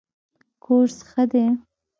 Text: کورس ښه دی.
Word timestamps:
کورس 0.63 0.95
ښه 1.09 1.23
دی. 1.31 1.45